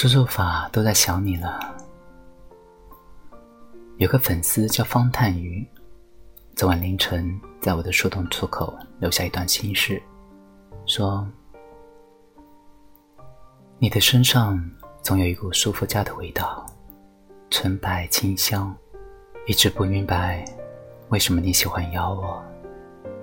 [0.00, 1.58] 输入法都在想你了。
[3.96, 5.68] 有个粉丝叫方探鱼，
[6.54, 7.28] 昨晚凌晨
[7.60, 10.00] 在我的树洞出口留下一段心事，
[10.86, 11.26] 说
[13.80, 14.64] ：“你的身上
[15.02, 16.64] 总有一股舒肤佳的味道，
[17.50, 18.72] 纯白清香，
[19.48, 20.44] 一直不明白
[21.08, 22.40] 为什么你喜欢咬我，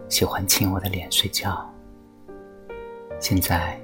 [0.10, 1.74] 喜欢亲我的脸睡觉。
[3.18, 3.80] 现在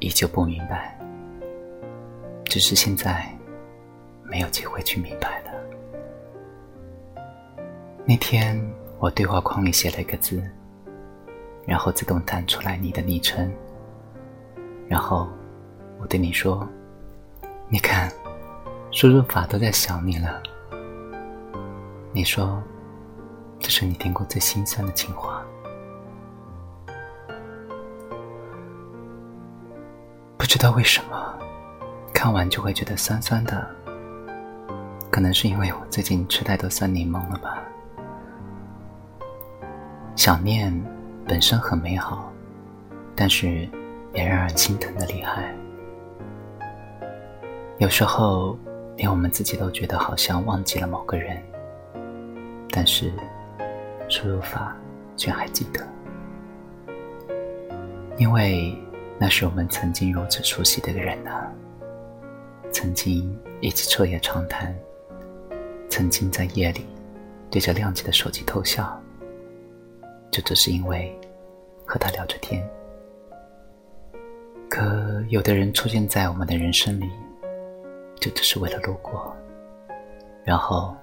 [0.00, 0.98] 依旧不明白。”
[2.48, 3.28] 只是现在
[4.24, 5.50] 没有机会去明白了。
[8.06, 8.58] 那天
[8.98, 10.42] 我对话框里写了一个字，
[11.66, 13.52] 然后自动弹出来你的昵称，
[14.88, 15.28] 然后
[16.00, 16.66] 我对你说
[17.68, 18.10] ：“你看，
[18.90, 20.42] 输入法都在想你了。”
[22.12, 22.62] 你说
[23.60, 25.44] ：“这是你听过最心酸的情话。”
[30.38, 31.37] 不知道为什么。
[32.18, 33.64] 看完就会觉得酸酸的，
[35.08, 37.62] 可能是因为我最近吃太多酸柠檬了吧。
[40.16, 40.74] 想念
[41.24, 42.32] 本身很美好，
[43.14, 43.68] 但是
[44.12, 45.54] 也让人心疼的厉害。
[47.78, 48.58] 有时候
[48.96, 51.40] 连我们自己都觉得好像忘记了某个人，
[52.72, 53.12] 但是
[54.08, 54.76] 输入法
[55.16, 55.86] 却还记得，
[58.16, 58.76] 因为
[59.20, 61.30] 那是我们曾经如此熟悉的人呢。
[62.80, 64.72] 曾经一起彻夜长谈，
[65.88, 66.86] 曾经在夜里
[67.50, 68.96] 对着亮起的手机偷笑，
[70.30, 71.12] 就只是因为
[71.84, 72.64] 和他聊着天。
[74.70, 77.10] 可有的人出现在我们的人生里，
[78.20, 79.36] 就只是为了路过，
[80.44, 80.94] 然后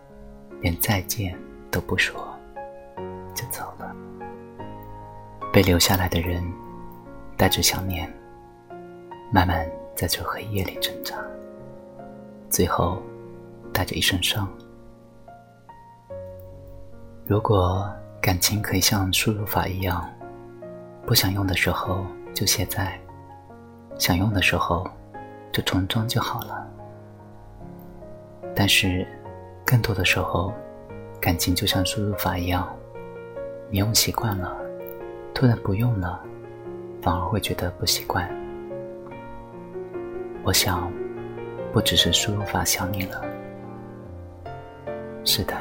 [0.61, 1.37] 连再见
[1.69, 2.25] 都不说
[3.33, 3.93] 就走了。
[5.51, 6.41] 被留下来的人
[7.35, 8.09] 带着想念，
[9.29, 11.13] 慢慢在这黑夜里挣扎。
[12.55, 13.03] 最后，
[13.73, 14.47] 带着一身伤。
[17.25, 20.09] 如果感情可以像输入法一样，
[21.05, 22.97] 不想用的时候就卸载，
[23.97, 24.89] 想用的时候
[25.51, 26.65] 就重装就好了。
[28.55, 29.05] 但是，
[29.65, 30.53] 更多的时候，
[31.19, 32.73] 感情就像输入法一样，
[33.69, 34.55] 你用习惯了，
[35.33, 36.23] 突然不用了，
[37.01, 38.25] 反而会觉得不习惯。
[40.45, 40.89] 我想。
[41.75, 43.21] 不只是输入法想你了，
[45.25, 45.53] 是的，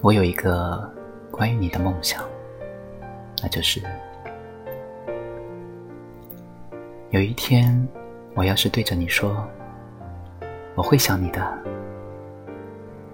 [0.00, 0.90] 我有一个
[1.30, 2.24] 关于你的梦想，
[3.42, 3.82] 那就是
[7.10, 7.86] 有一天，
[8.34, 9.46] 我要是对着你说，
[10.74, 11.46] 我会想你的，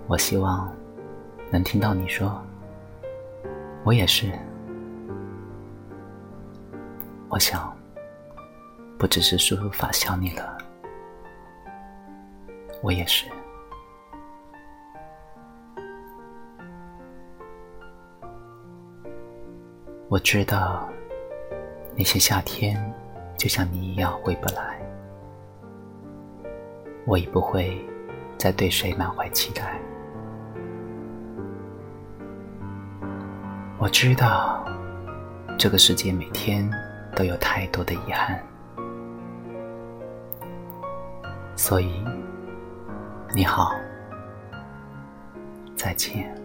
[0.06, 0.72] 我希望
[1.50, 2.40] 能听到你说，
[3.82, 4.30] 我也是，
[7.28, 7.76] 我想，
[8.96, 10.61] 不只是输入法想你了。
[12.84, 13.26] 我也是，
[20.08, 20.88] 我知道
[21.96, 22.76] 那些夏天
[23.38, 24.80] 就像你一样回不来，
[27.06, 27.80] 我已不会
[28.36, 29.78] 再对谁满怀期待。
[33.78, 34.66] 我知道
[35.56, 36.68] 这个世界每天
[37.14, 38.42] 都有太多的遗憾，
[41.54, 42.04] 所以。
[43.34, 43.74] 你好，
[45.74, 46.41] 再见。